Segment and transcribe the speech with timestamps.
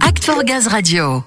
[0.00, 1.22] Act for Gaz Radio.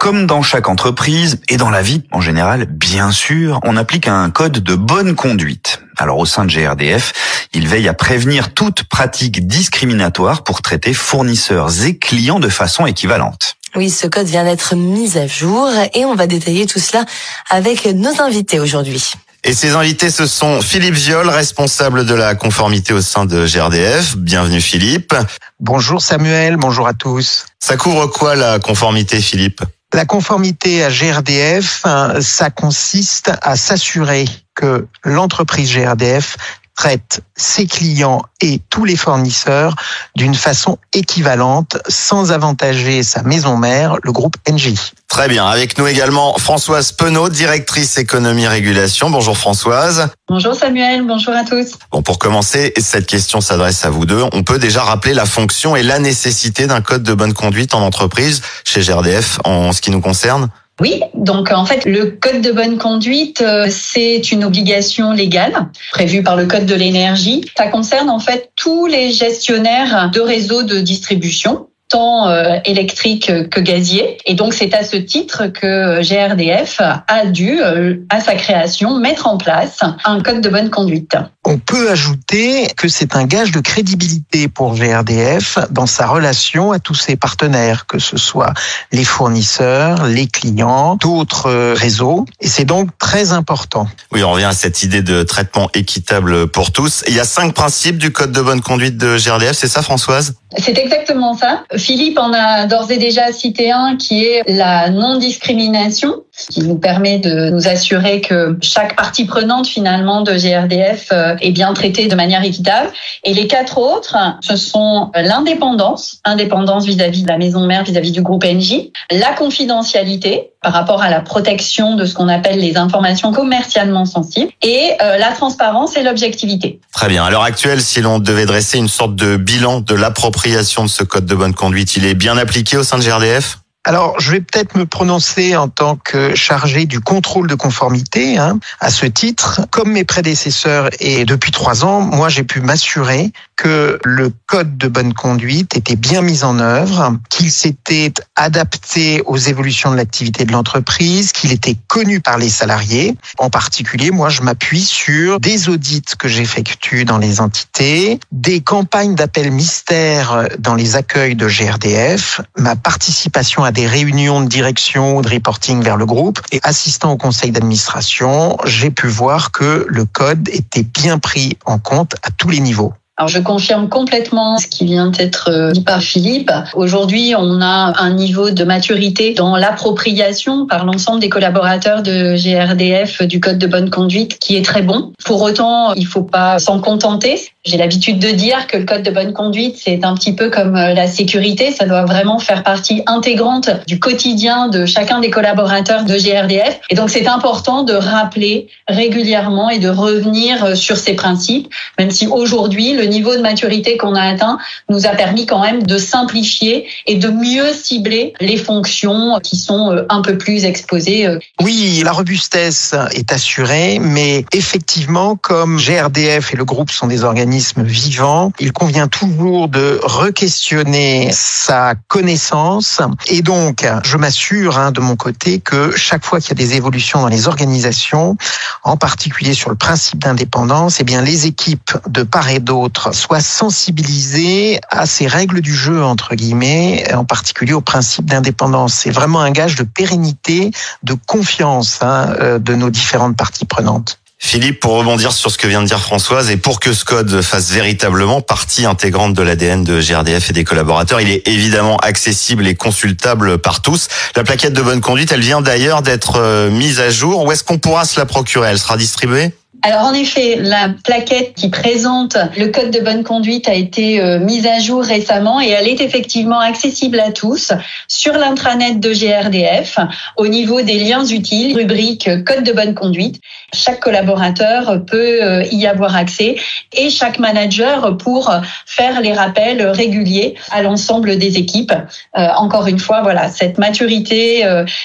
[0.00, 4.28] Comme dans chaque entreprise et dans la vie en général, bien sûr, on applique un
[4.30, 5.80] code de bonne conduite.
[5.96, 11.84] Alors au sein de GRDF, il veille à prévenir toute pratique discriminatoire pour traiter fournisseurs
[11.84, 13.56] et clients de façon équivalente.
[13.76, 17.04] Oui, ce code vient d'être mis à jour et on va détailler tout cela
[17.50, 19.12] avec nos invités aujourd'hui.
[19.42, 24.16] Et ces invités, ce sont Philippe Viol, responsable de la conformité au sein de GRDF.
[24.16, 25.14] Bienvenue Philippe.
[25.60, 27.46] Bonjour Samuel, bonjour à tous.
[27.58, 29.62] Ça couvre quoi la conformité Philippe?
[29.94, 31.84] La conformité à GRDF,
[32.20, 36.36] ça consiste à s'assurer que l'entreprise GRDF
[36.80, 39.74] traite ses clients et tous les fournisseurs
[40.16, 44.72] d'une façon équivalente sans avantager sa maison mère, le groupe NJ.
[45.06, 45.46] Très bien.
[45.46, 49.10] Avec nous également Françoise Penaud, directrice économie régulation.
[49.10, 50.08] Bonjour Françoise.
[50.26, 51.72] Bonjour Samuel, bonjour à tous.
[51.92, 54.24] Bon, pour commencer, cette question s'adresse à vous deux.
[54.32, 57.82] On peut déjà rappeler la fonction et la nécessité d'un code de bonne conduite en
[57.82, 60.48] entreprise chez GRDF en ce qui nous concerne?
[60.80, 66.22] Oui, donc en fait, le code de bonne conduite, euh, c'est une obligation légale prévue
[66.22, 67.44] par le code de l'énergie.
[67.56, 73.60] Ça concerne en fait tous les gestionnaires de réseaux de distribution tant euh, électrique que
[73.60, 74.16] gazier.
[74.24, 79.26] Et donc c'est à ce titre que GRDF a dû, euh, à sa création, mettre
[79.26, 81.16] en place un code de bonne conduite.
[81.44, 86.78] On peut ajouter que c'est un gage de crédibilité pour GRDF dans sa relation à
[86.78, 88.52] tous ses partenaires, que ce soit
[88.92, 92.24] les fournisseurs, les clients, d'autres réseaux.
[92.40, 93.88] Et c'est donc très important.
[94.12, 97.02] Oui, on revient à cette idée de traitement équitable pour tous.
[97.08, 100.34] Il y a cinq principes du code de bonne conduite de GRDF, c'est ça Françoise?
[100.58, 101.64] C'est exactement ça.
[101.80, 107.18] Philippe en a d'ores et déjà cité un qui est la non-discrimination, qui nous permet
[107.18, 112.14] de nous assurer que chaque partie prenante finalement de GRDF euh, est bien traitée de
[112.14, 112.90] manière équitable.
[113.24, 118.22] Et les quatre autres, ce sont l'indépendance, indépendance vis-à-vis de la maison mère, vis-à-vis du
[118.22, 123.32] groupe NJ, la confidentialité par rapport à la protection de ce qu'on appelle les informations
[123.32, 126.80] commercialement sensibles et euh, la transparence et l'objectivité.
[126.92, 127.24] Très bien.
[127.24, 131.02] À l'heure actuelle, si l'on devait dresser une sorte de bilan de l'appropriation de ce
[131.02, 134.40] code de bonne conduite, il est bien appliqué au sein de GRDF alors, je vais
[134.40, 138.36] peut-être me prononcer en tant que chargé du contrôle de conformité.
[138.36, 138.58] Hein.
[138.78, 143.98] À ce titre, comme mes prédécesseurs et depuis trois ans, moi, j'ai pu m'assurer que
[144.04, 149.90] le code de bonne conduite était bien mis en œuvre, qu'il s'était adapté aux évolutions
[149.90, 153.16] de l'activité de l'entreprise, qu'il était connu par les salariés.
[153.38, 159.14] En particulier, moi, je m'appuie sur des audits que j'effectue dans les entités, des campagnes
[159.14, 165.28] d'appel mystère dans les accueils de GRDF, ma participation à des réunions de direction de
[165.28, 170.48] reporting vers le groupe et assistant au conseil d'administration, j'ai pu voir que le code
[170.48, 172.94] était bien pris en compte à tous les niveaux.
[173.20, 176.50] Alors je confirme complètement ce qui vient d'être euh, dit par Philippe.
[176.72, 183.20] Aujourd'hui, on a un niveau de maturité dans l'appropriation par l'ensemble des collaborateurs de GRDF
[183.24, 185.12] du code de bonne conduite qui est très bon.
[185.22, 187.38] Pour autant, il faut pas s'en contenter.
[187.66, 190.76] J'ai l'habitude de dire que le code de bonne conduite, c'est un petit peu comme
[190.76, 196.04] euh, la sécurité, ça doit vraiment faire partie intégrante du quotidien de chacun des collaborateurs
[196.04, 196.80] de GRDF.
[196.88, 202.10] Et donc c'est important de rappeler régulièrement et de revenir euh, sur ces principes, même
[202.10, 204.56] si aujourd'hui le niveau de maturité qu'on a atteint
[204.88, 209.92] nous a permis quand même de simplifier et de mieux cibler les fonctions qui sont
[209.92, 211.28] euh, un peu plus exposées.
[211.60, 217.49] Oui, la robustesse est assurée, mais effectivement, comme GRDF et le groupe sont des organismes
[217.50, 223.00] vivant, il convient toujours de re-questionner sa connaissance.
[223.26, 226.76] Et donc, je m'assure hein, de mon côté que chaque fois qu'il y a des
[226.76, 228.36] évolutions dans les organisations,
[228.84, 233.40] en particulier sur le principe d'indépendance, eh bien, les équipes de part et d'autre soient
[233.40, 238.94] sensibilisées à ces règles du jeu, entre guillemets, en particulier au principe d'indépendance.
[238.94, 240.70] C'est vraiment un gage de pérennité,
[241.02, 244.19] de confiance hein, euh, de nos différentes parties prenantes.
[244.42, 247.42] Philippe, pour rebondir sur ce que vient de dire Françoise, et pour que ce code
[247.42, 252.66] fasse véritablement partie intégrante de l'ADN de GRDF et des collaborateurs, il est évidemment accessible
[252.66, 254.08] et consultable par tous.
[254.34, 257.44] La plaquette de bonne conduite, elle vient d'ailleurs d'être euh, mise à jour.
[257.44, 258.70] Où est-ce qu'on pourra se la procurer?
[258.70, 259.52] Elle sera distribuée?
[259.82, 264.38] Alors en effet, la plaquette qui présente le code de bonne conduite a été euh,
[264.38, 267.72] mise à jour récemment et elle est effectivement accessible à tous
[268.06, 269.98] sur l'intranet de GRDF
[270.36, 273.40] au niveau des liens utiles, rubrique code de bonne conduite.
[273.72, 276.56] Chaque collaborateur peut euh, y avoir accès
[276.92, 278.52] et chaque manager pour
[278.84, 281.92] faire les rappels réguliers à l'ensemble des équipes.
[282.36, 284.64] Euh, encore une fois, voilà, cette maturité,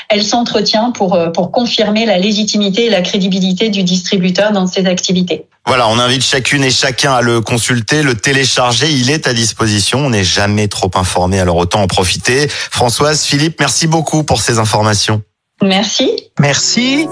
[0.10, 5.48] elle s'entretient pour pour confirmer la légitimité et la crédibilité du distributeur dans ses activités.
[5.66, 8.92] Voilà, on invite chacune et chacun à le consulter, le télécharger.
[8.92, 10.00] Il est à disposition.
[10.00, 12.48] On n'est jamais trop informé, alors autant en profiter.
[12.50, 15.22] Françoise, Philippe, merci beaucoup pour ces informations.
[15.62, 16.10] Merci.
[16.40, 17.08] Merci.